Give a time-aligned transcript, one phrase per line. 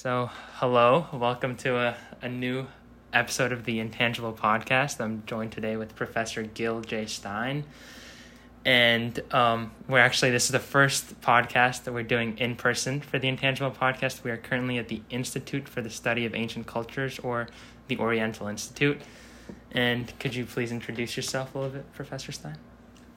[0.00, 2.68] So, hello, welcome to a, a new
[3.12, 5.00] episode of the Intangible Podcast.
[5.00, 7.06] I'm joined today with Professor Gil J.
[7.06, 7.64] Stein.
[8.64, 13.18] And um, we're actually, this is the first podcast that we're doing in person for
[13.18, 14.22] the Intangible Podcast.
[14.22, 17.48] We are currently at the Institute for the Study of Ancient Cultures, or
[17.88, 19.00] the Oriental Institute.
[19.72, 22.58] And could you please introduce yourself a little bit, Professor Stein?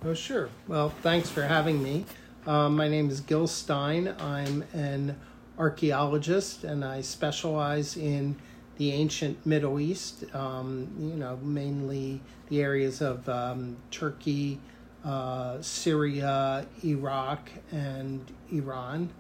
[0.04, 0.50] Oh, sure.
[0.68, 2.06] Well, thanks for having me.
[2.48, 4.16] Uh, my name is Gil Stein.
[4.20, 5.16] I'm an
[5.62, 8.36] archaeologist and I specialize in
[8.78, 14.60] the ancient Middle East, um, you know, mainly the areas of um, Turkey,
[15.06, 19.12] uh, Syria, Iraq, and Iran.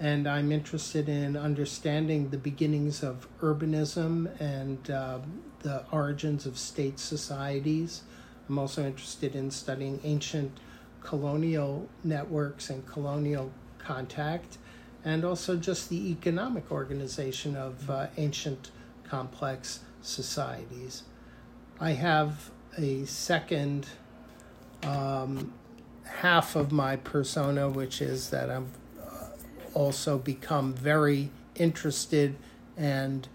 [0.00, 5.20] And I'm interested in understanding the beginnings of urbanism and uh,
[5.60, 8.02] the origins of state societies.
[8.50, 10.60] I'm also interested in studying ancient
[11.00, 14.58] colonial networks and colonial contact
[15.04, 18.70] and also just the economic organization of uh, ancient
[19.04, 21.02] complex societies.
[21.78, 23.86] I have a second
[24.82, 25.52] um,
[26.04, 28.68] half of my persona, which is that I'm
[29.00, 29.26] uh,
[29.74, 32.36] also become very interested
[32.76, 33.28] and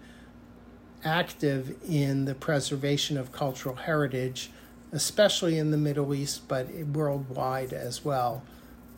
[1.04, 4.50] active in the preservation of cultural heritage,
[4.92, 8.42] especially in the Middle East, but worldwide as well,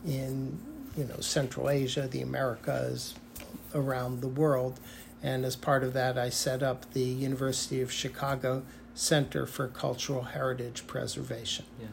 [0.04, 0.58] in
[0.96, 3.14] you know Central Asia, the Americas,
[3.74, 4.80] around the world.
[5.22, 10.22] And as part of that, I set up the University of Chicago Center for Cultural
[10.22, 11.64] Heritage Preservation.
[11.80, 11.86] Yeah.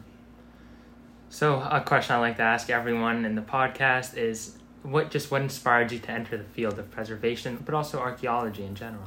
[1.28, 5.42] So a question I like to ask everyone in the podcast is what just what
[5.42, 9.04] inspired you to enter the field of preservation, but also archaeology in general?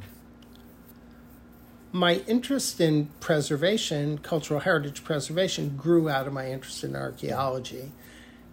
[1.92, 7.92] My interest in preservation, cultural heritage preservation, grew out of my interest in archaeology.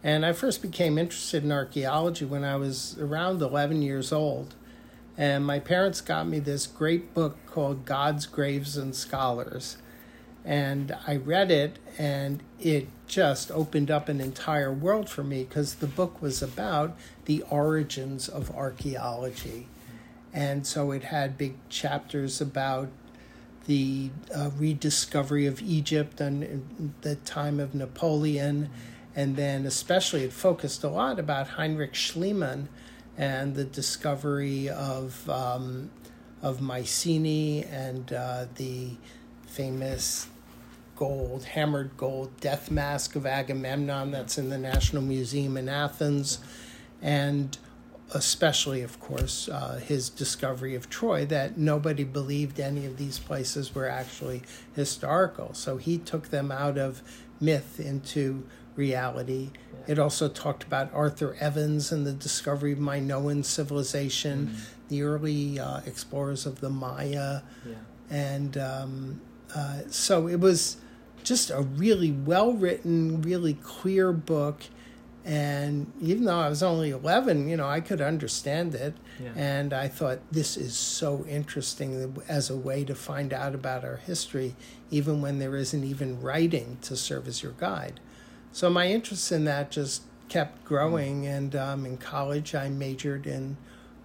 [0.03, 4.55] And I first became interested in archaeology when I was around 11 years old.
[5.17, 9.77] And my parents got me this great book called Gods, Graves, and Scholars.
[10.44, 15.75] And I read it, and it just opened up an entire world for me because
[15.75, 19.68] the book was about the origins of archaeology.
[20.33, 22.89] And so it had big chapters about
[23.68, 28.63] the uh, rediscovery of Egypt and the time of Napoleon.
[28.63, 32.67] Mm-hmm and then, especially, it focused a lot about Heinrich Schliemann
[33.17, 35.91] and the discovery of um,
[36.41, 38.91] of Mycenae and uh, the
[39.45, 40.27] famous
[40.95, 46.39] gold, hammered gold death mask of Agamemnon that's in the National Museum in Athens,
[47.01, 47.57] and
[48.13, 53.73] especially, of course, uh, his discovery of Troy that nobody believed any of these places
[53.73, 54.44] were actually
[54.75, 55.53] historical.
[55.53, 57.01] So he took them out of
[57.39, 58.44] myth into
[58.81, 59.52] reality.
[59.88, 64.88] It also talked about Arthur Evans and the discovery of Minoan civilization, mm-hmm.
[64.90, 67.42] the early uh, explorers of the Maya.
[67.66, 67.75] Yeah.
[68.09, 69.22] And um,
[69.56, 70.78] uh, so it was
[71.24, 74.64] just a really well written, really clear book.
[75.24, 78.96] And even though I was only 11, you know, I could understand it.
[79.22, 79.30] Yeah.
[79.36, 83.98] And I thought this is so interesting as a way to find out about our
[83.98, 84.56] history,
[84.90, 88.00] even when there isn't even writing to serve as your guide.
[88.53, 91.28] So my interest in that just kept growing.
[91.28, 93.57] And um, in college, I majored in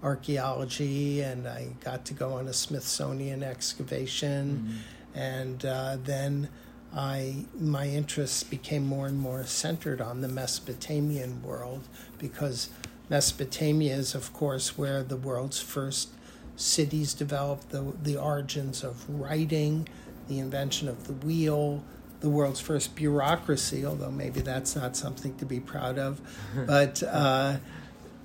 [0.02, 4.82] archaeology and I got to go on a Smithsonian excavation.
[5.14, 5.18] Mm-hmm.
[5.18, 6.48] And uh, then
[6.94, 11.82] I my interests became more and more centered on the Mesopotamian world
[12.18, 12.70] because
[13.08, 16.10] Mesopotamia is, of course, where the world's first
[16.56, 19.88] cities developed, the, the origins of writing,
[20.28, 21.84] the invention of the wheel,
[22.20, 26.20] the world's first bureaucracy, although maybe that's not something to be proud of,
[26.66, 27.58] but uh,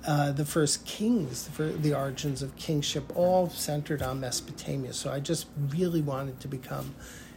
[0.06, 4.92] uh, the first kings, the, the origins of kingship, all centered on Mesopotamia.
[4.92, 6.94] So I just really wanted to become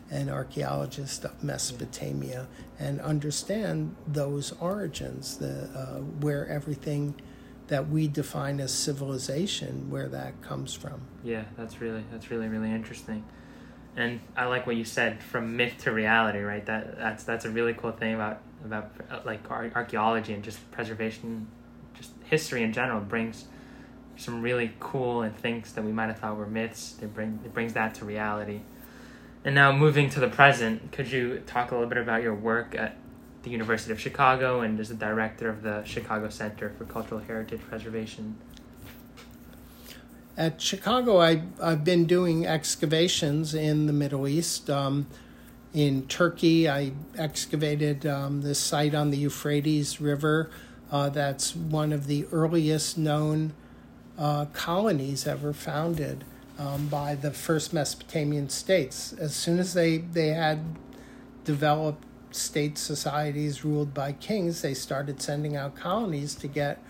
[0.10, 2.48] an archaeologist of Mesopotamia
[2.80, 7.16] and understand those origins, the uh, where everything
[7.68, 11.02] that we define as civilization, where that comes from.
[11.24, 13.24] Yeah, that's really that's really really interesting
[13.98, 16.66] and I like what you said from myth to reality, right?
[16.66, 21.48] That that's that's a really cool thing about about like archaeology and just preservation,
[21.94, 23.46] just history in general brings
[24.18, 26.94] some really cool and things that we might have thought were myths.
[27.00, 28.62] They bring it brings that to reality.
[29.44, 32.74] And now moving to the present, could you talk a little bit about your work
[32.76, 32.98] at
[33.44, 37.62] the University of Chicago and as the director of the Chicago Center for Cultural Heritage
[37.62, 38.38] Preservation?
[40.38, 44.70] At Chicago, I, I've been doing excavations in the Middle East.
[44.70, 45.08] Um,
[45.74, 50.50] in Turkey, I excavated um, this site on the Euphrates River.
[50.92, 53.54] Uh, that's one of the earliest known
[54.18, 56.26] uh, colonies ever founded
[56.60, 59.14] um, by the first Mesopotamian states.
[59.14, 60.60] As soon as they, they had
[61.46, 66.84] developed state societies ruled by kings, they started sending out colonies to get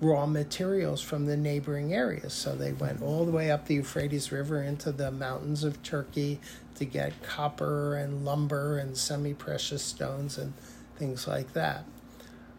[0.00, 2.32] raw materials from the neighboring areas.
[2.32, 6.40] So they went all the way up the Euphrates River into the mountains of Turkey
[6.74, 10.52] to get copper and lumber and semi precious stones and
[10.96, 11.84] things like that.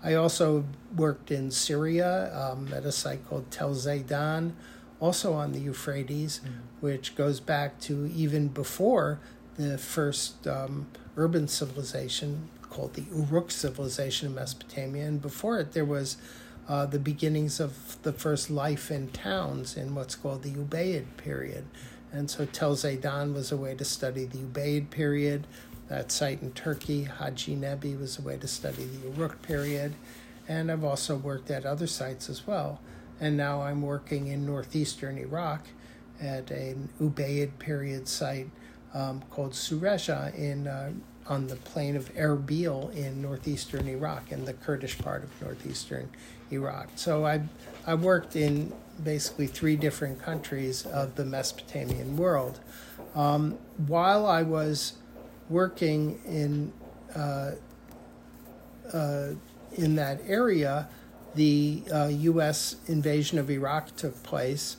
[0.04, 4.54] I also worked in Syria um, at a site called Tell Zeidan,
[5.00, 6.50] also on the Euphrates, mm.
[6.81, 9.19] which goes back to even before
[9.57, 15.06] the first um, urban civilization called the Uruk civilization in Mesopotamia.
[15.06, 16.18] And before it, there was
[16.68, 21.66] uh, the beginnings of the first life in towns in what's called the Ubaid period.
[22.12, 25.48] And so Tell Zeidan was a way to study the Ubaid period.
[25.88, 29.94] That site in Turkey, Hacinebi, was a way to study the Uruk period.
[30.48, 32.81] And I've also worked at other sites as well.
[33.20, 35.68] And now I'm working in northeastern Iraq
[36.22, 38.50] at an Ubaid period site
[38.94, 40.92] um, called Surezha in uh,
[41.29, 46.09] on the plain of Erbil in northeastern Iraq, in the Kurdish part of northeastern
[46.51, 46.89] Iraq.
[46.95, 47.41] So I
[47.85, 52.59] I worked in basically three different countries of the Mesopotamian world.
[53.15, 54.94] Um, while I was
[55.50, 56.74] working in
[57.15, 57.51] uh,
[58.94, 59.29] uh,
[59.74, 60.88] in that area,
[61.35, 62.77] the uh, U.S.
[62.88, 64.77] invasion of Iraq took place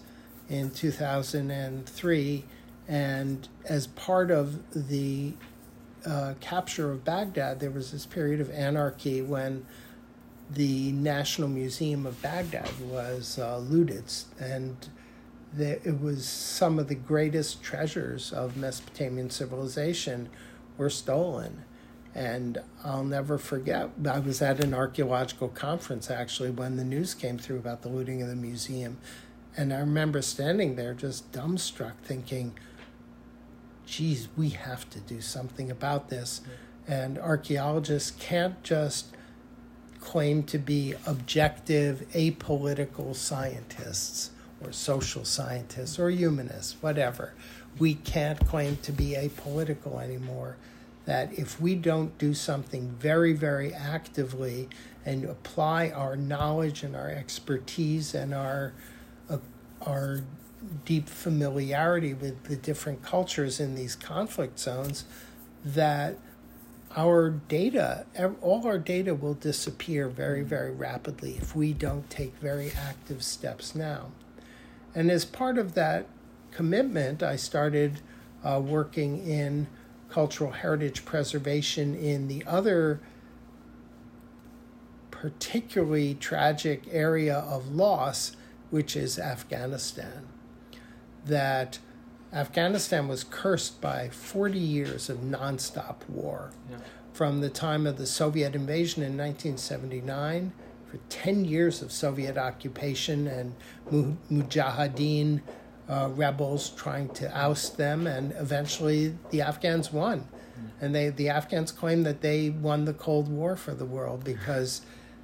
[0.49, 2.45] in 2003,
[2.89, 5.35] and as part of the
[6.07, 9.67] uh, capture of Baghdad, there was this period of anarchy when
[10.51, 14.05] the National Museum of Baghdad was uh, looted,
[14.41, 14.89] and
[15.53, 20.29] the, it was some of the greatest treasures of Mesopotamian civilization
[20.77, 21.65] were stolen.
[22.15, 27.39] And I'll never forget, I was at an archaeological conference actually when the news came
[27.39, 28.99] through about the looting of the museum.
[29.57, 32.55] And I remember standing there just dumbstruck, thinking,
[33.89, 36.43] geez, we have to do something about this.
[36.87, 39.07] And archaeologists can't just
[40.01, 44.31] claim to be objective, apolitical scientists
[44.63, 47.35] or social scientists or humanists, whatever.
[47.79, 50.57] We can't claim to be apolitical anymore.
[51.05, 54.69] That if we don't do something very, very actively
[55.07, 58.75] and apply our knowledge and our expertise and our
[59.31, 59.39] uh,
[59.83, 60.21] our
[60.85, 65.05] deep familiarity with the different cultures in these conflict zones,
[65.65, 66.17] that
[66.97, 68.07] our data,
[68.41, 73.75] all our data will disappear very, very rapidly if we don't take very active steps
[73.75, 74.07] now.
[74.95, 76.07] And as part of that
[76.51, 78.01] commitment, I started
[78.43, 79.67] uh, working in
[80.09, 83.01] cultural heritage preservation in the other
[85.11, 88.33] particularly tragic area of loss,
[88.71, 90.28] which is Afghanistan.
[91.29, 91.79] That
[92.33, 96.51] Afghanistan was cursed by 40 years of nonstop war.
[96.71, 96.79] Yeah.
[97.13, 100.53] From the time of the Soviet invasion in 1979,
[100.91, 103.55] for 10 years of Soviet occupation and
[104.31, 105.41] mujahideen
[105.89, 110.21] uh, rebels trying to oust them, and eventually the Afghans won.
[110.21, 110.71] Mm.
[110.81, 114.83] And they, the Afghans claim that they won the Cold War for the world because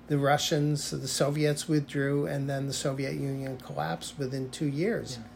[0.08, 5.18] the Russians, the Soviets withdrew, and then the Soviet Union collapsed within two years.
[5.20, 5.28] Yeah.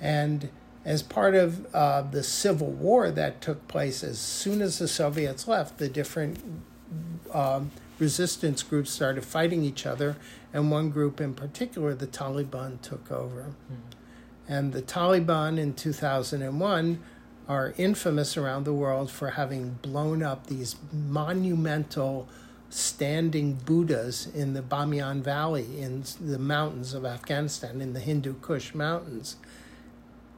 [0.00, 0.50] And
[0.84, 5.48] as part of uh, the civil war that took place as soon as the Soviets
[5.48, 6.38] left, the different
[7.32, 10.16] um, resistance groups started fighting each other,
[10.52, 13.42] and one group in particular, the Taliban, took over.
[13.42, 13.74] Mm-hmm.
[14.46, 17.02] And the Taliban in 2001
[17.48, 22.28] are infamous around the world for having blown up these monumental
[22.68, 28.74] standing Buddhas in the Bamiyan Valley in the mountains of Afghanistan, in the Hindu Kush
[28.74, 29.36] Mountains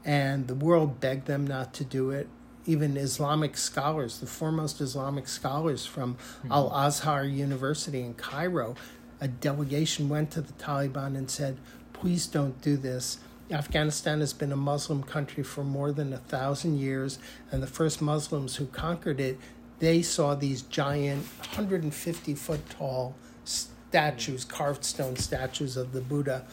[0.06, 2.28] and the world begged them not to do it.
[2.64, 6.52] Even Islamic scholars, the foremost Islamic scholars from mm-hmm.
[6.52, 8.76] Al Azhar University in Cairo,
[9.20, 11.58] a delegation went to the Taliban and said,
[11.92, 13.18] please don't do this.
[13.50, 17.18] Afghanistan has been a Muslim country for more than a thousand years,
[17.50, 19.38] and the first Muslims who conquered it,
[19.78, 26.44] they saw these giant, 150 foot tall statues, carved stone statues of the Buddha.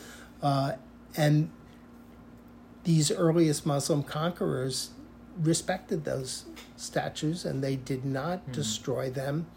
[0.41, 0.73] Uh,
[1.15, 1.49] and
[2.83, 4.91] these earliest Muslim conquerors
[5.41, 6.45] respected those
[6.77, 8.51] statues and they did not mm.
[8.53, 9.47] destroy them.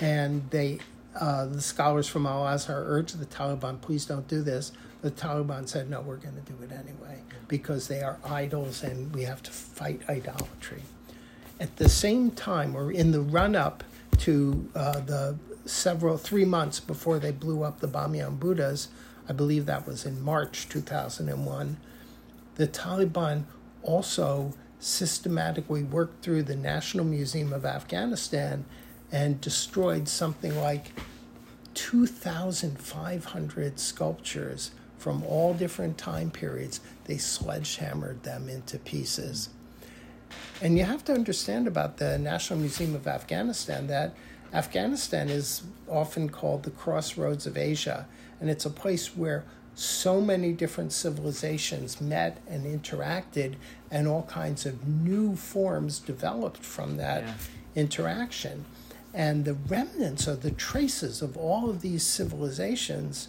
[0.00, 0.78] And they,
[1.18, 4.72] uh, the scholars from Al Azhar urged the Taliban, please don't do this.
[5.02, 9.14] The Taliban said, no, we're going to do it anyway because they are idols and
[9.14, 10.82] we have to fight idolatry.
[11.58, 13.84] At the same time, or in the run up
[14.18, 18.88] to uh, the several, three months before they blew up the Bamiyan Buddhas,
[19.28, 21.76] I believe that was in March 2001.
[22.56, 23.44] The Taliban
[23.82, 28.64] also systematically worked through the National Museum of Afghanistan
[29.12, 30.92] and destroyed something like
[31.74, 36.80] 2,500 sculptures from all different time periods.
[37.04, 39.50] They sledgehammered them into pieces.
[40.60, 44.14] And you have to understand about the National Museum of Afghanistan that
[44.52, 48.06] Afghanistan is often called the crossroads of Asia,
[48.40, 49.44] and it's a place where
[49.76, 53.56] so many different civilizations met and interacted,
[53.90, 57.34] and all kinds of new forms developed from that yeah.
[57.74, 58.64] interaction.
[59.12, 63.28] And the remnants or the traces of all of these civilizations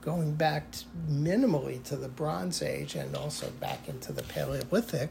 [0.00, 5.10] going back to minimally to the Bronze Age and also back into the Paleolithic,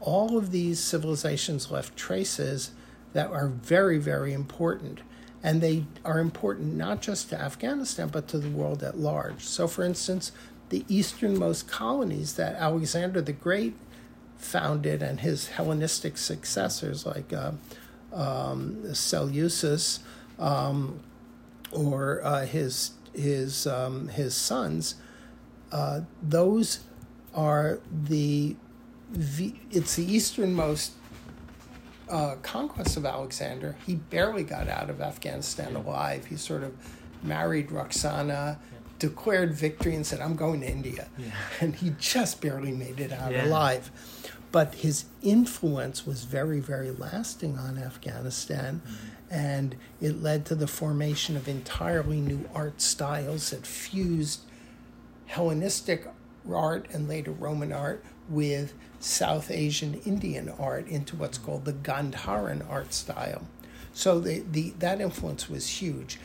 [0.00, 2.72] all of these civilizations left traces
[3.12, 5.02] that are very, very important.
[5.42, 9.44] And they are important not just to Afghanistan, but to the world at large.
[9.44, 10.32] So, for instance,
[10.68, 13.74] the easternmost colonies that Alexander the Great
[14.36, 17.52] founded and his Hellenistic successors, like uh,
[18.12, 20.00] um, Seleucus
[20.38, 21.00] um,
[21.72, 24.96] or uh, his, his, um, his sons,
[25.72, 26.80] uh, those
[27.34, 28.56] are the,
[29.70, 30.92] it's the easternmost
[32.10, 36.26] uh, conquest of Alexander, he barely got out of Afghanistan alive.
[36.26, 36.74] He sort of
[37.22, 38.58] married Roxana,
[38.98, 41.08] declared victory, and said, I'm going to India.
[41.16, 41.30] Yeah.
[41.60, 43.46] And he just barely made it out yeah.
[43.46, 43.90] alive.
[44.52, 48.82] But his influence was very, very lasting on Afghanistan.
[48.84, 49.06] Mm-hmm.
[49.32, 54.40] And it led to the formation of entirely new art styles that fused
[55.26, 56.08] Hellenistic
[56.52, 62.68] art and later Roman art with South Asian Indian art into what's called the Gandharan
[62.70, 63.42] art style.
[63.92, 66.18] So the, the, that influence was huge.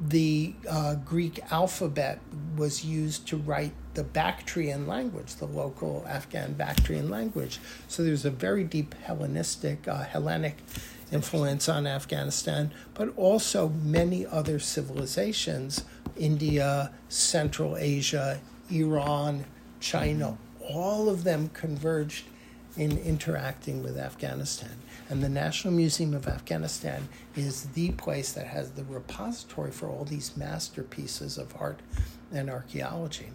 [0.00, 2.20] The uh, Greek alphabet
[2.56, 7.60] was used to write the Bactrian language, the local Afghan Bactrian language.
[7.88, 10.56] So there's a very deep Hellenistic, uh, Hellenic
[11.12, 15.84] influence on Afghanistan, but also many other civilizations
[16.16, 18.40] India, Central Asia,
[18.70, 19.44] Iran,
[19.80, 20.36] China,
[20.72, 22.24] all of them converged
[22.76, 24.74] in interacting with Afghanistan.
[25.10, 30.04] And the National Museum of Afghanistan is the place that has the repository for all
[30.04, 31.80] these masterpieces of art
[32.32, 33.28] and archaeology.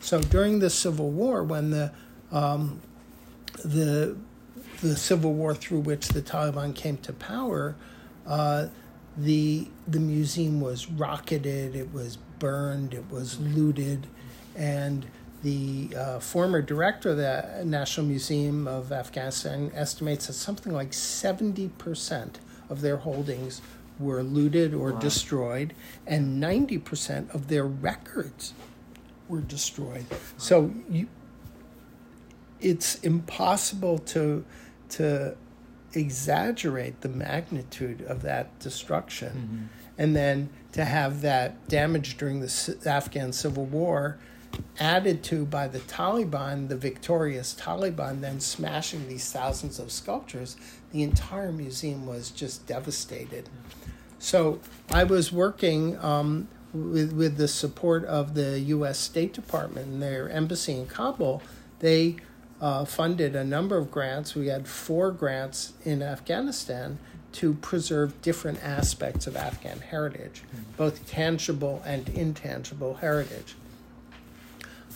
[0.00, 1.92] So during the Civil War, when the
[2.30, 2.80] um,
[3.64, 4.16] the
[4.80, 7.74] the civil war through which the Taliban came to power,
[8.26, 8.68] uh,
[9.16, 14.06] the the museum was rocketed, it was burned, it was looted,
[14.56, 15.06] and
[15.42, 22.34] the uh, former director of the National Museum of Afghanistan estimates that something like 70%
[22.68, 23.62] of their holdings
[23.98, 24.98] were looted or wow.
[24.98, 25.74] destroyed,
[26.06, 28.54] and 90% of their records
[29.28, 30.06] were destroyed.
[30.10, 30.18] Wow.
[30.36, 31.08] So you,
[32.60, 34.44] it's impossible to,
[34.90, 35.36] to
[35.94, 39.32] exaggerate the magnitude of that destruction.
[39.32, 40.02] Mm-hmm.
[40.02, 44.18] And then to have that damage during the Afghan Civil War
[44.78, 50.56] added to by the Taliban, the victorious Taliban, then smashing these thousands of sculptures,
[50.92, 53.48] the entire museum was just devastated.
[54.18, 58.98] So I was working um, with, with the support of the U.S.
[58.98, 61.42] State Department and their embassy in Kabul.
[61.78, 62.16] They
[62.60, 64.34] uh, funded a number of grants.
[64.34, 66.98] We had four grants in Afghanistan
[67.32, 70.42] to preserve different aspects of Afghan heritage,
[70.76, 73.54] both tangible and intangible heritage.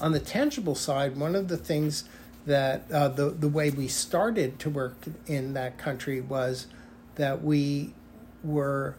[0.00, 2.04] On the tangible side, one of the things
[2.46, 4.96] that uh, the the way we started to work
[5.26, 6.66] in that country was
[7.14, 7.94] that we
[8.42, 8.96] were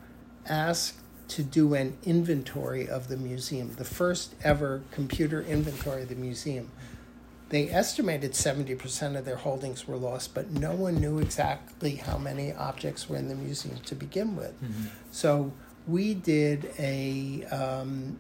[0.48, 6.16] asked to do an inventory of the museum, the first ever computer inventory of the
[6.16, 6.70] museum.
[7.50, 12.54] They estimated 70% of their holdings were lost, but no one knew exactly how many
[12.54, 14.60] objects were in the museum to begin with.
[14.64, 14.86] Mm-hmm.
[15.12, 15.54] So
[15.88, 18.20] we did a um,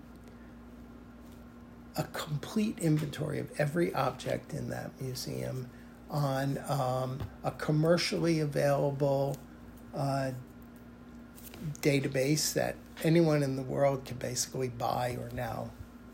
[1.97, 5.69] a complete inventory of every object in that museum
[6.09, 9.37] on um, a commercially available
[9.95, 10.31] uh,
[11.81, 15.69] database that anyone in the world can basically buy or now,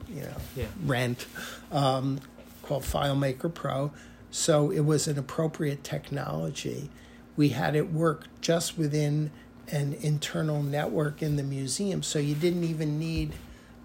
[0.08, 0.66] you know, yeah.
[0.86, 1.26] rent,
[1.72, 2.20] um,
[2.64, 3.92] called FileMaker Pro.
[4.30, 6.90] So it was an appropriate technology.
[7.36, 9.32] We had it work just within
[9.72, 13.34] an internal network in the museum, so you didn't even need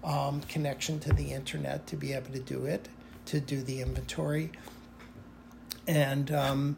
[0.07, 2.87] um, connection to the internet to be able to do it,
[3.25, 4.51] to do the inventory.
[5.85, 6.77] And um,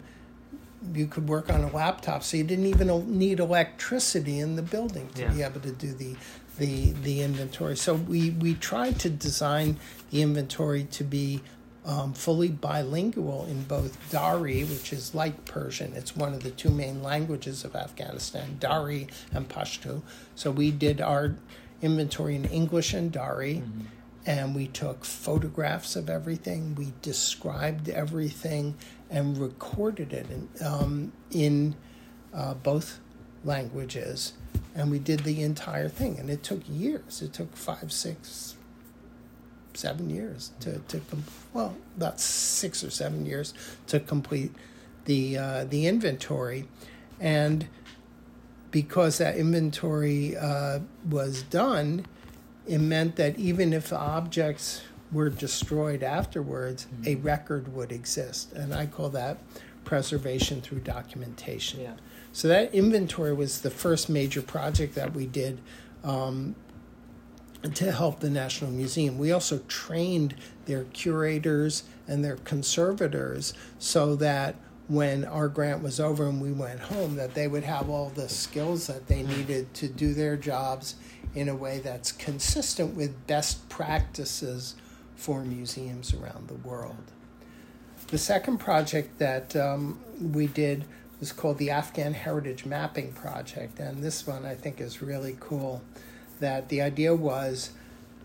[0.93, 5.09] you could work on a laptop, so you didn't even need electricity in the building
[5.15, 5.31] to yeah.
[5.31, 6.15] be able to do the,
[6.57, 7.77] the the inventory.
[7.77, 9.77] So we we tried to design
[10.09, 11.41] the inventory to be
[11.85, 15.93] um, fully bilingual in both Dari, which is like Persian.
[15.93, 20.01] It's one of the two main languages of Afghanistan, Dari and Pashto.
[20.35, 21.35] So we did our
[21.81, 23.55] inventory in English and Dari.
[23.55, 23.81] Mm-hmm.
[24.25, 26.75] And we took photographs of everything.
[26.75, 28.75] We described everything
[29.09, 31.75] and recorded it in, um, in
[32.33, 32.99] uh, both
[33.43, 34.33] languages.
[34.75, 36.19] And we did the entire thing.
[36.19, 37.21] And it took years.
[37.21, 38.55] It took five, six,
[39.73, 41.01] seven years to, to
[41.53, 43.53] well, about six or seven years
[43.87, 44.51] to complete
[45.05, 46.67] the, uh, the inventory.
[47.19, 47.67] And
[48.71, 52.05] because that inventory uh, was done,
[52.67, 57.07] it meant that even if objects were destroyed afterwards, mm-hmm.
[57.07, 58.53] a record would exist.
[58.53, 59.39] And I call that
[59.85, 61.81] preservation through documentation.
[61.81, 61.93] Yeah.
[62.31, 65.59] So that inventory was the first major project that we did
[66.03, 66.55] um,
[67.73, 69.17] to help the National Museum.
[69.17, 70.35] We also trained
[70.65, 74.55] their curators and their conservators so that
[74.89, 78.27] when our grant was over and we went home that they would have all the
[78.27, 80.95] skills that they needed to do their jobs
[81.35, 84.75] in a way that's consistent with best practices
[85.15, 87.11] for museums around the world.
[88.07, 90.85] The second project that um, we did
[91.19, 95.83] was called the Afghan Heritage Mapping Project, and this one I think is really cool.
[96.39, 97.71] That the idea was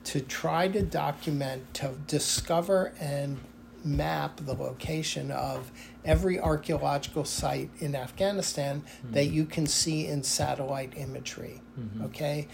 [0.04, 3.38] to try to document, to discover and
[3.85, 5.71] map the location of
[6.05, 9.12] every archaeological site in Afghanistan mm-hmm.
[9.12, 11.61] that you can see in satellite imagery.
[11.79, 12.05] Mm-hmm.
[12.05, 12.49] Okay?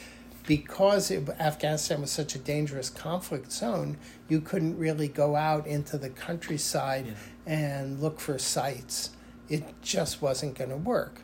[0.47, 5.99] Because it, Afghanistan was such a dangerous conflict zone, you couldn't really go out into
[5.99, 7.15] the countryside yeah.
[7.47, 9.11] and look for sites.
[9.49, 11.23] It just wasn't going to work.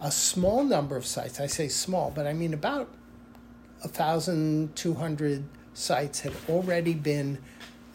[0.00, 2.90] A small number of sites, I say small, but I mean about
[3.80, 7.38] 1,200 sites had already been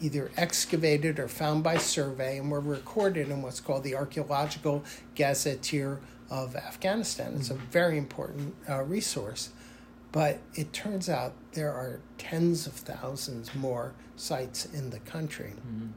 [0.00, 6.00] either excavated or found by survey and were recorded in what's called the Archaeological Gazetteer
[6.30, 7.34] of Afghanistan.
[7.36, 7.66] It's a mm-hmm.
[7.66, 9.50] very important uh, resource.
[10.12, 15.54] But it turns out there are tens of thousands more sites in the country.
[15.56, 15.88] Mm-hmm.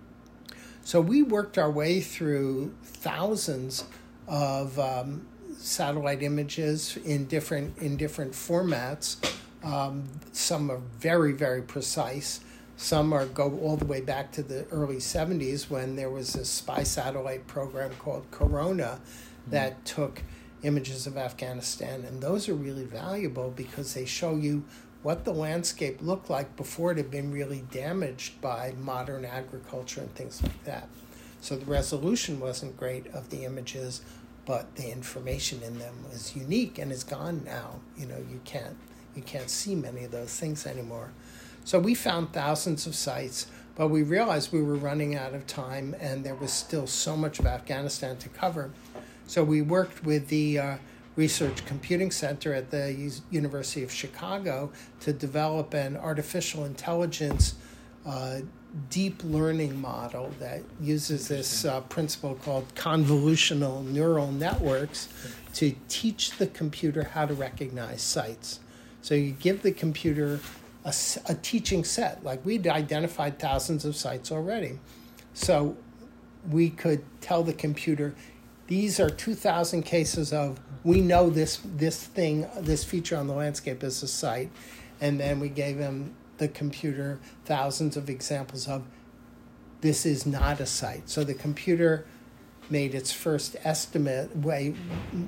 [0.83, 3.85] So we worked our way through thousands
[4.27, 5.25] of um,
[5.57, 9.17] satellite images in different in different formats.
[9.63, 12.41] Um, some are very very precise.
[12.75, 16.45] Some are go all the way back to the early 70s when there was a
[16.45, 18.99] spy satellite program called Corona
[19.47, 20.01] that mm-hmm.
[20.01, 20.23] took
[20.63, 22.03] images of Afghanistan.
[22.03, 24.63] And those are really valuable because they show you
[25.03, 30.15] what the landscape looked like before it had been really damaged by modern agriculture and
[30.15, 30.87] things like that.
[31.41, 34.01] So the resolution wasn't great of the images,
[34.45, 37.81] but the information in them was unique and is gone now.
[37.97, 38.77] You know, you can't
[39.13, 41.11] you can't see many of those things anymore.
[41.63, 45.95] So we found thousands of sites, but we realized we were running out of time
[45.99, 48.71] and there was still so much of Afghanistan to cover.
[49.27, 50.77] So we worked with the uh,
[51.15, 54.71] Research Computing Center at the U- University of Chicago
[55.01, 57.55] to develop an artificial intelligence
[58.05, 58.41] uh,
[58.89, 65.07] deep learning model that uses this uh, principle called convolutional neural networks
[65.53, 68.59] to teach the computer how to recognize sites.
[69.01, 70.39] So you give the computer
[70.85, 70.93] a,
[71.27, 72.23] a teaching set.
[72.23, 74.79] Like we'd identified thousands of sites already.
[75.33, 75.77] So
[76.49, 78.15] we could tell the computer,
[78.67, 83.83] these are 2,000 cases of we know this this thing this feature on the landscape
[83.83, 84.51] is a site,
[84.99, 88.83] and then we gave him the computer thousands of examples of
[89.81, 91.09] this is not a site.
[91.09, 92.05] So the computer
[92.69, 94.73] made its first estimate way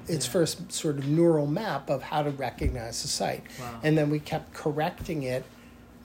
[0.07, 0.31] its yeah.
[0.31, 3.79] first sort of neural map of how to recognize a site wow.
[3.83, 5.43] and then we kept correcting it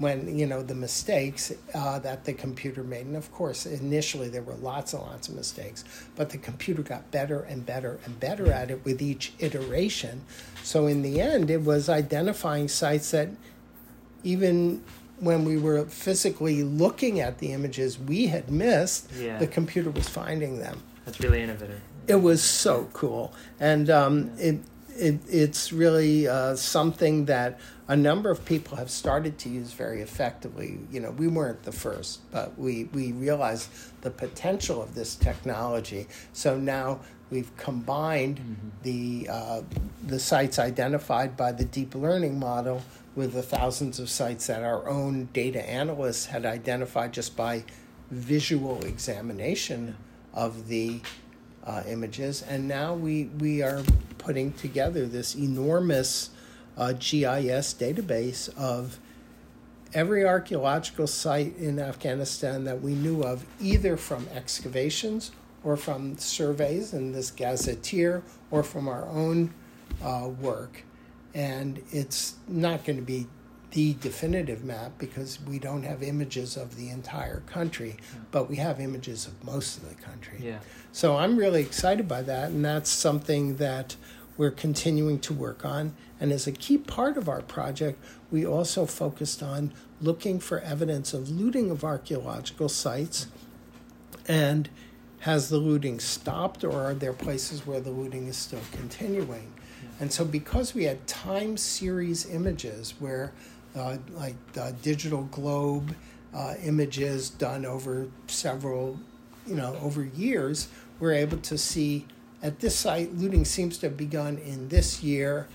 [0.00, 4.42] when you know the mistakes uh, that the computer made and of course initially there
[4.42, 5.84] were lots and lots of mistakes
[6.16, 10.22] but the computer got better and better and better at it with each iteration
[10.62, 13.28] so in the end it was identifying sites that
[14.24, 14.82] even
[15.18, 19.38] when we were physically looking at the images we had missed yeah.
[19.38, 24.44] the computer was finding them that's really innovative it was so cool and um, yeah.
[24.44, 24.60] it,
[24.96, 27.58] it it's really uh, something that
[27.90, 30.78] a number of people have started to use very effectively.
[30.92, 33.68] You know, we weren't the first, but we, we realized
[34.02, 36.06] the potential of this technology.
[36.32, 38.68] So now we've combined mm-hmm.
[38.84, 39.62] the, uh,
[40.06, 42.84] the sites identified by the deep learning model
[43.16, 47.64] with the thousands of sites that our own data analysts had identified just by
[48.08, 49.96] visual examination
[50.34, 51.00] of the
[51.64, 52.42] uh, images.
[52.42, 53.82] And now we, we are
[54.18, 56.30] putting together this enormous
[56.76, 58.98] a GIS database of
[59.92, 65.32] every archaeological site in Afghanistan that we knew of, either from excavations
[65.64, 69.52] or from surveys in this gazetteer or from our own
[70.02, 70.84] uh, work.
[71.34, 73.26] And it's not going to be
[73.70, 77.96] the definitive map because we don't have images of the entire country,
[78.30, 80.38] but we have images of most of the country.
[80.40, 80.58] Yeah.
[80.92, 83.96] So I'm really excited by that, and that's something that
[84.36, 85.94] we're continuing to work on.
[86.18, 91.12] And as a key part of our project, we also focused on looking for evidence
[91.14, 93.26] of looting of archaeological sites
[94.26, 94.68] and
[95.20, 99.52] has the looting stopped or are there places where the looting is still continuing?
[99.98, 103.32] And so, because we had time series images where,
[103.74, 105.94] like the DigitalGlobe
[106.34, 108.98] uh, images done over several,
[109.46, 112.06] you know, over years, we're able to see
[112.42, 115.48] at this site looting seems to have begun in this year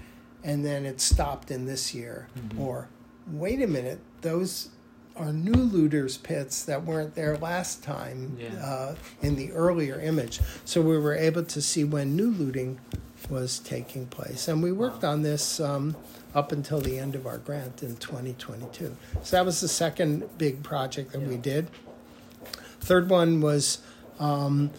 [0.44, 2.28] and then it stopped in this year.
[2.38, 2.62] Mm-hmm.
[2.62, 2.88] Or,
[3.28, 4.70] wait a minute, those
[5.16, 8.54] are new looters pits that weren't there last time Yeah.
[8.64, 10.42] uh, in the earlier image.
[10.66, 12.80] So we were able to see when new looting
[13.30, 14.48] was taking place.
[14.48, 15.96] And we worked on this um,
[16.36, 18.96] up until the end of our grant in 2022.
[19.24, 21.70] So that was the second big project that we did.
[22.82, 23.80] Third one was
[24.20, 24.70] um,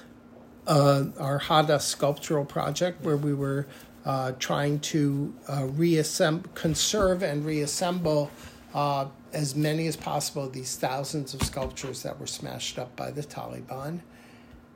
[0.66, 3.66] uh, our Hadda sculptural project, where we were
[4.04, 8.30] uh, trying to uh, reassemble, conserve, and reassemble
[8.74, 13.10] uh, as many as possible of these thousands of sculptures that were smashed up by
[13.10, 14.00] the Taliban.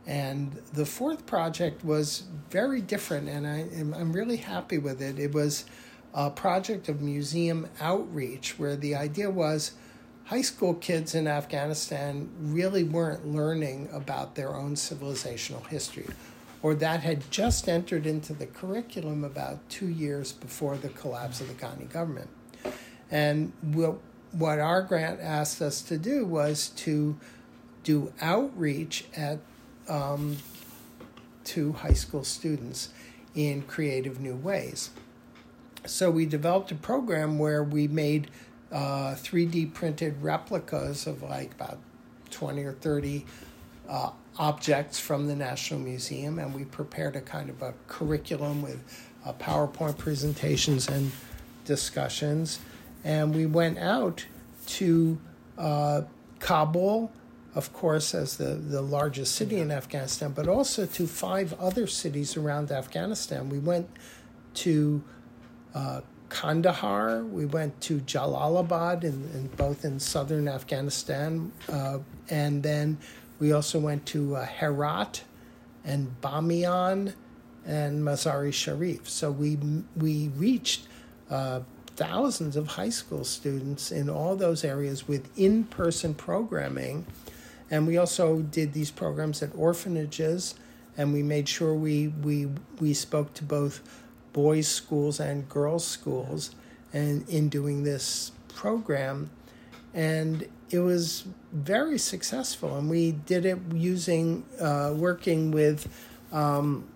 [0.06, 5.18] And the fourth project was very different, and I, am I'm really happy with it.
[5.18, 5.66] It was
[6.14, 9.72] a project of museum outreach, where the idea was
[10.24, 16.06] high school kids in Afghanistan really weren't learning about their own civilizational history,
[16.62, 21.48] or that had just entered into the curriculum about two years before the collapse of
[21.48, 22.28] the Ghani government.
[23.10, 23.98] And what,
[24.32, 27.18] what our grant asked us to do was to
[27.82, 29.38] do outreach at
[29.88, 30.36] um,
[31.44, 32.90] to high school students
[33.34, 34.90] in creative new ways.
[35.86, 38.30] So we developed a program where we made
[38.70, 41.78] uh, 3D printed replicas of like about
[42.30, 43.24] 20 or 30
[43.88, 48.82] uh, objects from the National Museum, and we prepared a kind of a curriculum with
[49.24, 51.10] uh, PowerPoint presentations and
[51.64, 52.60] discussions.
[53.02, 54.24] And we went out
[54.66, 55.18] to
[55.58, 56.02] uh,
[56.38, 57.10] Kabul,
[57.54, 62.36] of course, as the, the largest city in Afghanistan, but also to five other cities
[62.36, 63.48] around Afghanistan.
[63.48, 63.88] We went
[64.54, 65.02] to
[65.74, 72.98] uh, Kandahar, we went to Jalalabad, in, in both in southern Afghanistan, uh, and then
[73.40, 75.22] we also went to uh, Herat
[75.84, 77.14] and Bamiyan
[77.66, 79.08] and Mazari Sharif.
[79.08, 79.58] So we
[79.96, 80.86] we reached
[81.30, 81.60] uh,
[81.96, 87.06] thousands of high school students in all those areas with in-person programming,
[87.70, 90.54] and we also did these programs at orphanages,
[90.96, 93.82] and we made sure we we we spoke to both
[94.32, 96.54] boys' schools and girls' schools,
[96.92, 99.30] and in doing this program,
[99.94, 102.76] and it was very successful.
[102.76, 105.88] And we did it using uh, working with.
[106.32, 106.86] Um,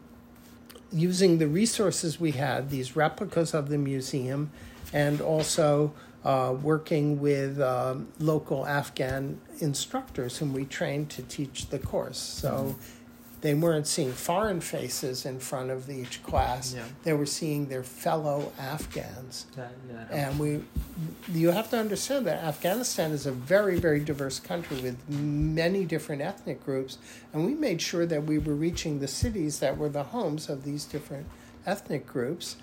[0.93, 4.53] using the resources we had, these replicas of the museum,
[4.93, 5.93] and also
[6.25, 12.19] uh, working with um, local Afghan instructors whom we trained to teach the course.
[12.19, 12.77] So
[13.45, 16.85] they weren't seeing foreign faces in front of each class, Yeah.
[17.03, 19.45] they were seeing their fellow Afghans.
[19.55, 20.63] That, that And we,
[21.31, 26.23] you have to understand that Afghanistan is a very, very diverse country with many different
[26.23, 26.97] ethnic groups,
[27.35, 30.65] and we made sure that we were reaching the cities that were the homes of
[30.65, 31.27] these different
[31.67, 32.57] ethnic groups.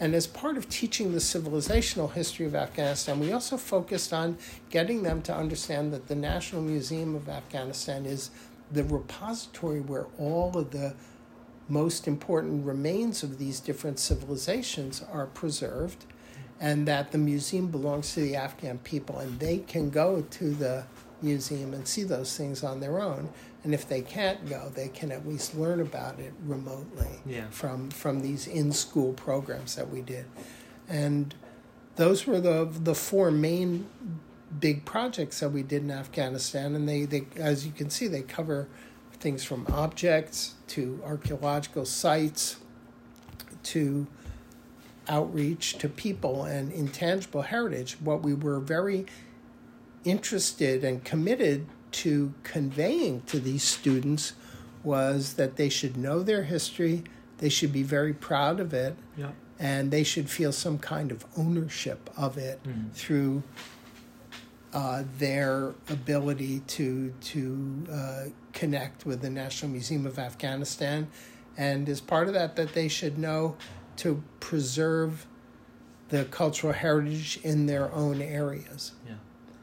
[0.00, 4.38] And as part of teaching the civilizational history of Afghanistan, we also focused on
[4.70, 8.30] getting them to understand that the National Museum of Afghanistan is
[8.70, 10.94] the repository where all of the
[11.68, 16.04] most important remains of these different civilizations are preserved,
[16.60, 20.84] and that the museum belongs to the Afghan people, and they can go to the
[21.22, 23.28] museum and see those things on their own.
[23.64, 27.46] And if they can't go, they can at least learn about it remotely Yeah.
[27.50, 30.24] from from these in school programs that we did,
[30.88, 31.34] and
[31.96, 33.86] those were the the four main
[34.60, 38.22] big projects that we did in Afghanistan, and they, they as you can see, they
[38.22, 38.66] cover
[39.20, 42.56] things from objects to archaeological sites
[43.64, 44.06] to
[45.08, 47.96] outreach to people and intangible heritage.
[48.00, 49.06] What we were very
[50.04, 54.34] interested and committed to conveying to these students
[54.84, 57.04] was that they should know their history,
[57.38, 59.30] they should be very proud of it, yeah.
[59.58, 62.92] and they should feel some kind of ownership of it Mhm.
[62.92, 63.42] through
[64.72, 71.08] uh, their ability to to uh, connect with the National Museum of Afghanistan,
[71.56, 73.56] and as part of that, that they should know
[73.96, 75.26] to preserve
[76.10, 79.14] the cultural heritage in their own areas Yeah.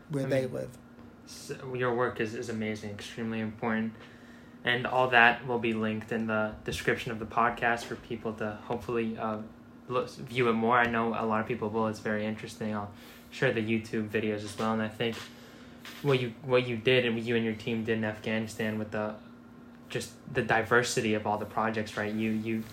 [0.09, 0.69] where I they mean- live.
[1.27, 3.93] So your work is, is amazing, extremely important.
[4.63, 8.59] And all that will be linked in the description of the podcast for people to
[8.65, 9.37] hopefully uh,
[9.89, 10.77] view it more.
[10.77, 11.87] I know a lot of people will.
[11.87, 12.73] It's very interesting.
[12.73, 12.91] I'll
[13.31, 14.73] share the YouTube videos as well.
[14.73, 15.15] And I think
[16.01, 18.91] what you what you did and what you and your team did in Afghanistan with
[18.91, 19.15] the
[19.89, 22.13] just the diversity of all the projects, right?
[22.13, 22.63] You you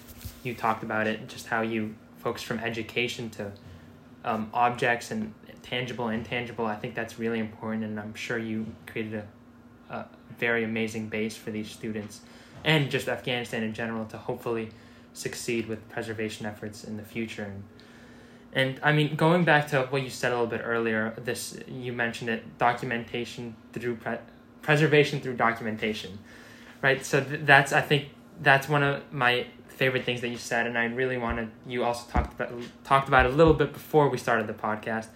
[0.42, 3.52] you talked about it, just how you focus from education to
[4.24, 6.66] um, objects and tangible intangible.
[6.66, 9.24] I think that's really important, and I'm sure you created
[9.90, 10.06] a, a
[10.38, 12.20] very amazing base for these students
[12.64, 14.70] and just Afghanistan in general to hopefully
[15.12, 17.44] succeed with preservation efforts in the future.
[17.44, 17.64] And,
[18.52, 21.92] and I mean, going back to what you said a little bit earlier, this you
[21.92, 24.18] mentioned it documentation through pre-
[24.62, 26.18] preservation through documentation,
[26.80, 27.04] right?
[27.04, 28.08] So th- that's I think
[28.40, 32.10] that's one of my favorite things that you said, and I really wanted you also
[32.10, 32.52] talked about
[32.84, 35.06] talked about a little bit before we started the podcast.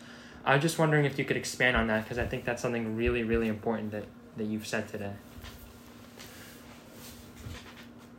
[0.45, 2.97] I was just wondering if you could expand on that because I think that's something
[2.97, 4.05] really really important that
[4.37, 5.13] that you've said today.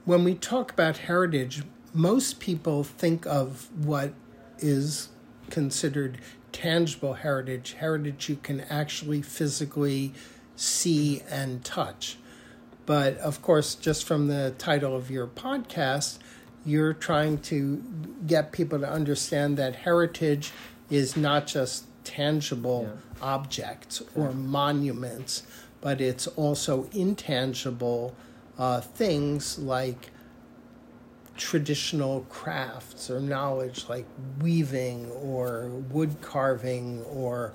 [0.08, 4.14] When we talk about heritage, most people think of what
[4.58, 5.10] is
[5.50, 6.18] considered
[6.54, 10.14] tangible heritage, heritage you can actually physically
[10.56, 12.18] see and touch.
[12.86, 16.20] But of course, just from the title of your podcast,
[16.66, 17.84] you're trying to
[18.26, 20.54] get people to understand that heritage
[20.90, 25.44] is not just tangible objects or monuments,
[25.82, 28.16] but it's also intangible
[28.58, 30.10] uh, things like
[31.38, 34.06] traditional crafts or knowledge like
[34.42, 37.54] weaving or wood carving or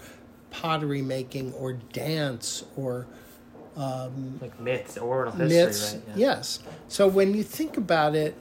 [0.50, 3.06] pottery making or dance or
[4.40, 5.94] Like myths, oral history, myths.
[5.94, 6.02] right?
[6.16, 6.60] Yes.
[6.88, 8.34] So when you think about it,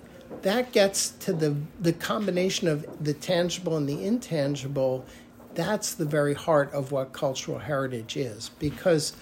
[0.43, 5.05] that gets to the the combination of the tangible and the intangible.
[5.53, 9.13] That's the very heart of what cultural heritage is, because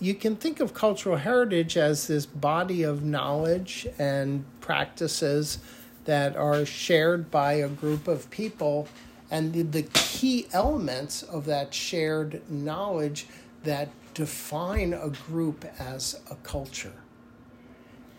[0.00, 5.58] you can think of cultural heritage as this body of knowledge and practices
[6.06, 8.88] that are shared by a group of people.
[9.30, 13.26] And the, the key elements of that shared knowledge
[13.62, 16.94] that define a group as a culture.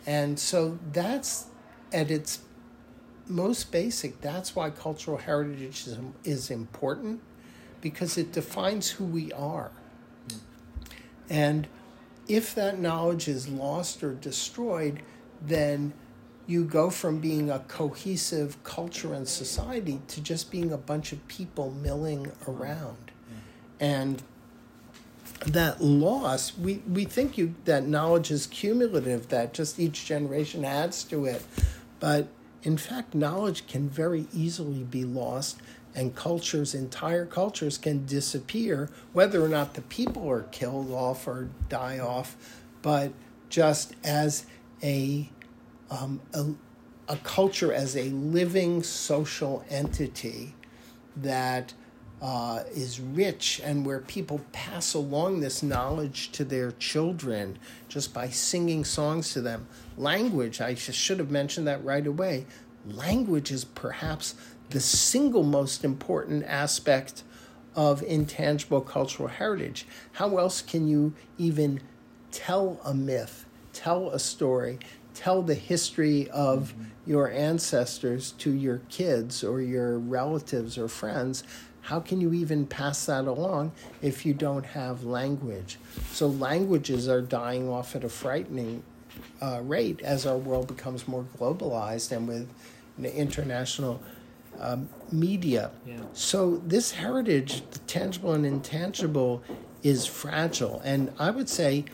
[0.06, 1.48] And so that's
[1.92, 2.40] at its
[3.28, 7.22] most basic that's why cultural heritage is, is important
[7.80, 9.72] because it defines who we are
[11.32, 11.66] and
[12.28, 15.02] if that knowledge is lost or destroyed,
[15.42, 15.94] then
[16.46, 21.26] you go from being a cohesive culture and society to just being a bunch of
[21.30, 23.12] people milling around.
[23.12, 23.40] Mm-hmm.
[23.80, 24.24] And
[25.46, 31.06] that loss, we, we think you that knowledge is cumulative, that just each generation adds
[31.06, 31.44] to it.
[32.02, 32.28] But
[32.64, 35.62] in fact, knowledge can very easily be lost
[35.96, 41.50] and cultures, entire cultures, can disappear, whether or not the people are killed off or
[41.70, 42.36] die off,
[42.82, 43.12] but
[43.50, 44.46] just as
[44.82, 45.30] a,
[45.90, 46.46] um, a,
[47.10, 50.54] a culture as a living social entity
[51.18, 51.74] that
[52.22, 57.58] uh, is rich and where people pass along this knowledge to their children
[57.90, 59.68] just by singing songs to them.
[59.98, 62.46] Language, I sh- should have mentioned that right away.
[62.86, 64.36] Language is perhaps
[64.72, 67.24] the single most important aspect
[67.76, 69.86] of intangible cultural heritage.
[70.14, 71.82] How else can you even
[72.32, 74.80] tell a myth, tell a story,
[75.14, 76.74] tell the history of
[77.06, 81.44] your ancestors to your kids or your relatives or friends?
[81.82, 85.80] How can you even pass that along if you don't have language?
[86.12, 88.84] So, languages are dying off at a frightening
[89.42, 92.48] uh, rate as our world becomes more globalized and with
[93.04, 94.02] international
[94.62, 95.72] um, media.
[95.86, 95.98] Yeah.
[96.14, 99.44] So this heritage, the tangible and intangible,
[99.84, 100.82] is fragile.
[100.86, 101.86] And I would say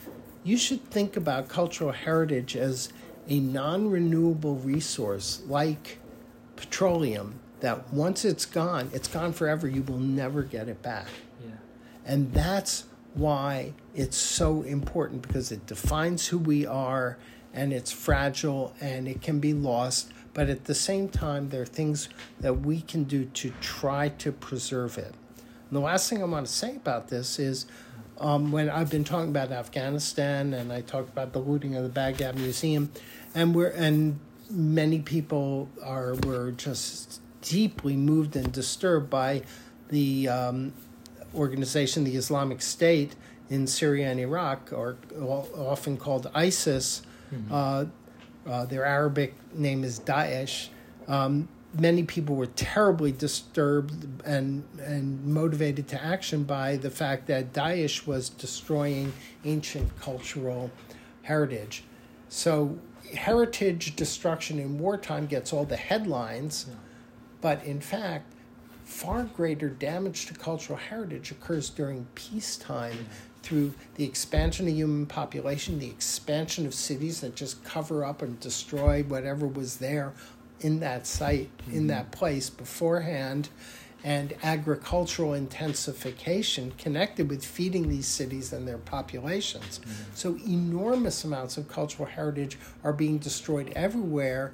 [0.44, 2.90] you should think about cultural heritage as
[3.28, 6.00] a non renewable resource like
[6.56, 9.68] petroleum that once it's gone, it's gone forever.
[9.68, 11.08] You will never get it back.
[11.44, 11.56] Yeah.
[12.06, 17.18] And that's why it's so important because it defines who we are
[17.54, 20.12] and it's fragile and it can be lost.
[20.38, 22.10] But at the same time, there are things
[22.42, 25.16] that we can do to try to preserve it.
[25.36, 27.66] And the last thing I want to say about this is
[28.20, 31.90] um, when I've been talking about Afghanistan and I talked about the looting of the
[31.90, 32.92] Baghdad Museum,
[33.34, 34.20] and we're and
[34.52, 39.42] many people are were just deeply moved and disturbed by
[39.90, 40.72] the um,
[41.34, 43.16] organization, the Islamic State
[43.50, 47.02] in Syria and Iraq, or often called ISIS.
[47.34, 47.52] Mm-hmm.
[47.52, 47.86] Uh,
[48.48, 50.70] uh, their Arabic name is Daesh.
[51.08, 57.54] Um, many people were terribly disturbed and and motivated to action by the fact that
[57.54, 59.14] Daesh was destroying
[59.46, 60.72] ancient cultural
[61.24, 61.84] heritage.
[62.30, 62.78] So
[63.14, 66.76] heritage destruction in wartime gets all the headlines, yeah.
[67.42, 68.34] but in fact,
[68.84, 73.04] far greater damage to cultural heritage occurs during peacetime yeah.
[73.44, 78.40] Through the expansion of human population, the expansion of cities that just cover up and
[78.40, 80.14] destroy whatever was there
[80.60, 81.78] in that site, mm-hmm.
[81.78, 83.50] in that place beforehand,
[84.04, 89.80] and agricultural intensification connected with feeding these cities and their populations.
[89.80, 90.04] Mm-hmm.
[90.14, 94.54] So, enormous amounts of cultural heritage are being destroyed everywhere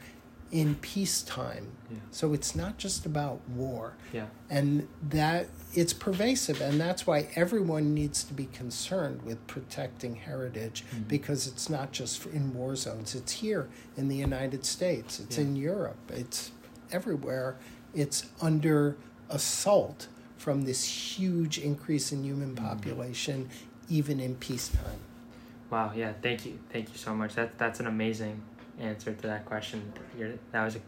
[0.53, 1.67] in peacetime.
[1.89, 1.97] Yeah.
[2.11, 3.95] So it's not just about war.
[4.13, 4.27] Yeah.
[4.49, 10.83] And that it's pervasive and that's why everyone needs to be concerned with protecting heritage
[10.85, 11.03] mm-hmm.
[11.03, 13.15] because it's not just in war zones.
[13.15, 15.19] It's here in the United States.
[15.19, 15.43] It's yeah.
[15.43, 15.97] in Europe.
[16.09, 16.51] It's
[16.91, 17.55] everywhere.
[17.93, 18.97] It's under
[19.29, 20.07] assault
[20.37, 22.65] from this huge increase in human mm-hmm.
[22.65, 23.93] population mm-hmm.
[23.95, 24.99] even in peacetime.
[25.69, 26.59] Wow, yeah, thank you.
[26.71, 27.33] Thank you so much.
[27.33, 28.39] That that's an amazing
[28.79, 29.91] answer to that question.
[30.17, 30.81] You're, that was a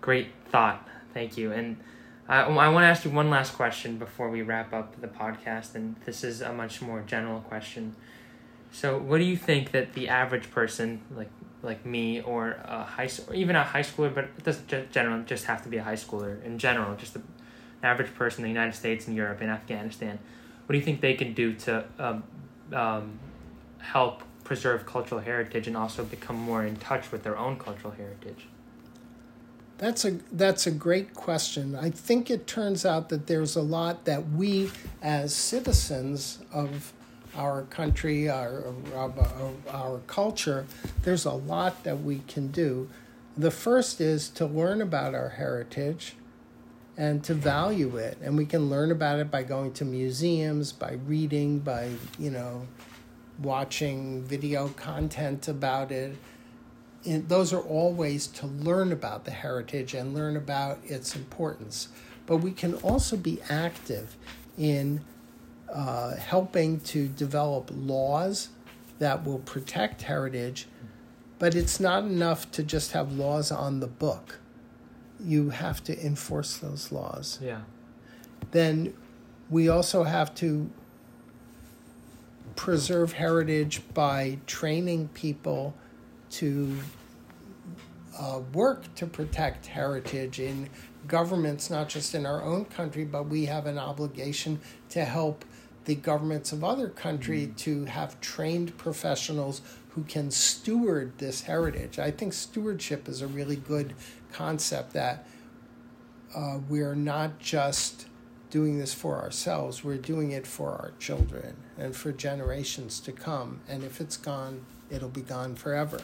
[0.00, 0.88] great thought.
[1.12, 1.52] Thank you.
[1.52, 1.76] And
[2.28, 5.74] I, I want to ask you one last question before we wrap up the podcast.
[5.74, 7.96] And this is a much more general question.
[8.72, 11.30] So, what do you think that the average person, like
[11.62, 15.22] like me, or a high or even a high schooler, but it doesn't just general
[15.24, 17.22] just have to be a high schooler in general, just the
[17.82, 20.18] average person in the United States and Europe and Afghanistan,
[20.66, 22.22] what do you think they can do to um,
[22.72, 23.18] um,
[23.78, 28.46] help preserve cultural heritage and also become more in touch with their own cultural heritage?
[29.80, 31.74] That's a that's a great question.
[31.74, 36.92] I think it turns out that there's a lot that we as citizens of
[37.34, 39.12] our country, our, our,
[39.70, 40.66] our culture,
[41.02, 42.90] there's a lot that we can do.
[43.38, 46.14] The first is to learn about our heritage
[46.96, 48.18] and to value it.
[48.20, 52.66] And we can learn about it by going to museums, by reading, by, you know,
[53.38, 56.16] watching video content about it.
[57.06, 61.88] And those are all ways to learn about the heritage and learn about its importance.
[62.26, 64.16] But we can also be active
[64.58, 65.00] in
[65.72, 68.50] uh, helping to develop laws
[68.98, 70.66] that will protect heritage.
[71.38, 74.38] But it's not enough to just have laws on the book.
[75.18, 77.38] You have to enforce those laws.
[77.42, 77.62] Yeah.
[78.50, 78.94] Then
[79.48, 80.70] we also have to
[82.56, 85.74] preserve heritage by training people
[86.30, 86.76] to
[88.18, 90.68] uh, work to protect heritage in
[91.06, 95.44] governments, not just in our own country, but we have an obligation to help
[95.86, 97.56] the governments of other countries mm.
[97.56, 101.98] to have trained professionals who can steward this heritage.
[101.98, 103.94] I think stewardship is a really good
[104.30, 105.26] concept that
[106.34, 108.06] uh, we're not just
[108.50, 113.60] doing this for ourselves, we're doing it for our children and for generations to come.
[113.68, 116.00] And if it's gone, it'll be gone forever.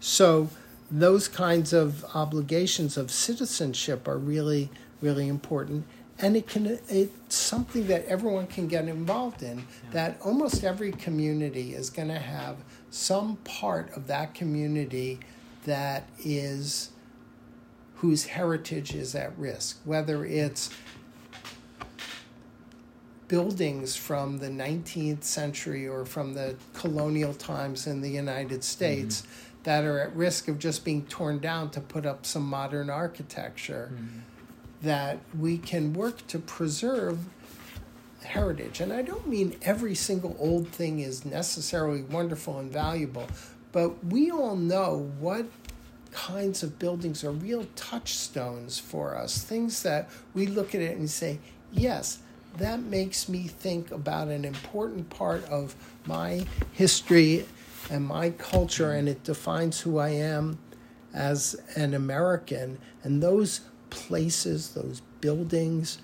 [0.00, 0.50] So,
[0.90, 5.86] those kinds of obligations of citizenship are really, really important.
[6.18, 9.58] And it can it's something that everyone can get involved in.
[9.58, 9.64] Yeah.
[9.92, 12.58] That almost every community is going to have
[12.90, 15.18] some part of that community
[15.64, 16.90] that is
[17.96, 20.70] whose heritage is at risk, whether it's
[23.28, 29.62] buildings from the 19th century or from the colonial times in the United States mm-hmm.
[29.64, 33.90] that are at risk of just being torn down to put up some modern architecture.
[33.92, 34.18] Mm-hmm.
[34.82, 37.18] That we can work to preserve
[38.24, 38.80] heritage.
[38.80, 43.26] And I don't mean every single old thing is necessarily wonderful and valuable,
[43.72, 45.46] but we all know what
[46.12, 51.10] kinds of buildings are real touchstones for us, things that we look at it and
[51.10, 51.38] say,
[51.72, 52.18] yes,
[52.58, 55.74] that makes me think about an important part of
[56.06, 57.46] my history
[57.90, 60.58] and my culture, and it defines who I am
[61.12, 62.78] as an American.
[63.02, 65.98] And those places, those buildings,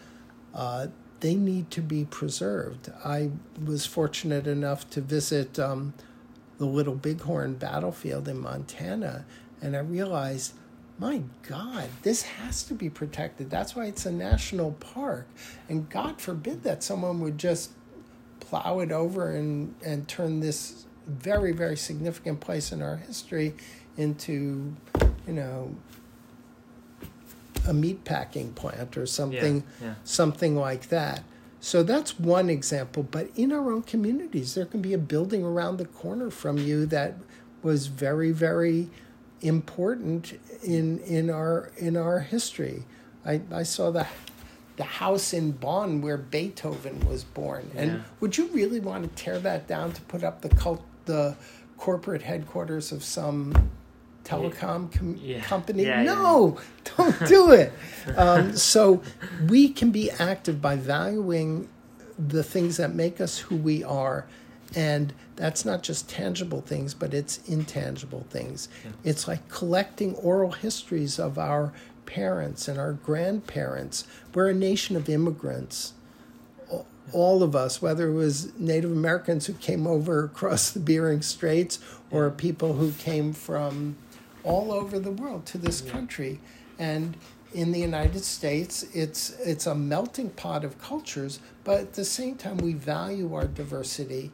[0.55, 0.89] uh,
[1.21, 2.91] they need to be preserved.
[3.05, 3.31] I
[3.65, 5.95] was fortunate enough to visit um,
[6.59, 9.25] the Little Bighorn battlefield in Montana,
[9.63, 10.55] and I realized
[11.01, 13.49] my God, this has to be protected.
[13.49, 15.27] That's why it's a national park.
[15.69, 17.71] And God forbid that someone would just
[18.39, 23.55] plow it over and, and turn this very, very significant place in our history
[23.97, 24.77] into,
[25.27, 25.75] you know,
[27.67, 29.95] a meat packing plant or something Yeah, yeah.
[30.05, 31.23] something like that.
[31.61, 33.03] So that's one example.
[33.03, 36.85] But in our own communities, there can be a building around the corner from you
[36.87, 37.15] that
[37.63, 38.89] was very, very
[39.43, 42.85] important in in our in our history.
[43.25, 44.07] I, I saw the
[44.77, 47.71] the house in Bonn where Beethoven was born.
[47.77, 48.01] And Yeah.
[48.21, 51.37] would you really want to tear that down to put up the cult the
[51.77, 53.71] corporate headquarters of some
[54.25, 55.41] telecom com- Yeah.
[55.41, 55.85] company?
[55.85, 56.59] Yeah, no,
[56.97, 57.73] don't do it.
[58.17, 59.03] Um, so
[59.49, 61.69] we can be active by valuing
[62.19, 64.27] the things that make us who we are.
[64.75, 68.69] And that's not just tangible things, but it's intangible things.
[69.03, 71.73] It's like collecting oral histories of our
[72.07, 74.07] parents and our grandparents.
[74.33, 75.95] We're a nation of immigrants
[77.13, 81.79] all of us, whether it was Native Americans who came over across the Bering Straits
[82.11, 83.97] or people who came from
[84.45, 86.41] all over the world to this country.
[86.79, 87.17] And
[87.53, 92.37] in the United States, it's it's a melting pot of cultures, but at the same
[92.37, 94.31] time, we value our diversity.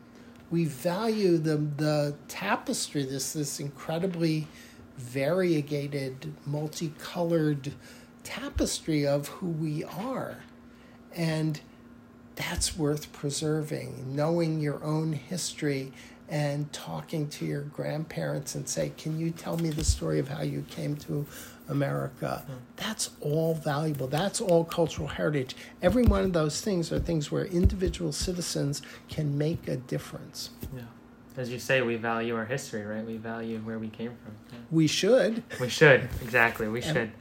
[0.51, 4.47] We value the the tapestry, this this incredibly
[4.97, 7.73] variegated, multicolored
[8.25, 10.39] tapestry of who we are.
[11.15, 11.61] And
[12.35, 14.15] that's worth preserving.
[14.15, 15.93] Knowing your own history
[16.29, 20.43] and talking to your grandparents and say, Can you tell me the story of how
[20.43, 21.27] you came to
[21.69, 22.45] America?
[22.77, 24.07] That's all valuable.
[24.07, 25.57] That's all cultural heritage.
[25.83, 30.51] Every one of those things are things where individual citizens can make a difference.
[30.75, 30.83] Yeah.
[31.37, 33.05] As you say, we value our history, right?
[33.05, 34.35] We value where we came from.
[34.51, 34.59] Yeah.
[34.71, 35.43] We should.
[35.61, 36.69] We should exactly.
[36.69, 37.13] We should.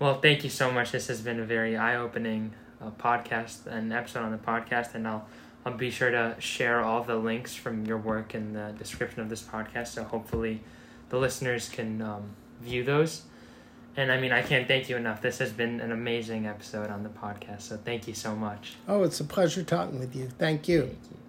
[0.00, 0.90] Well, thank you so much.
[0.90, 5.26] This has been a very eye-opening uh, podcast, an episode on the podcast, and I'll
[5.64, 9.28] I'll be sure to share all the links from your work in the description of
[9.28, 9.88] this podcast.
[9.88, 10.62] So hopefully,
[11.10, 12.30] the listeners can um,
[12.60, 13.22] view those.
[13.96, 15.20] And I mean, I can't thank you enough.
[15.20, 17.62] This has been an amazing episode on the podcast.
[17.62, 18.74] So thank you so much.
[18.88, 20.28] Oh, it's a pleasure talking with you.
[20.38, 20.82] Thank you.
[20.82, 21.21] Thank you.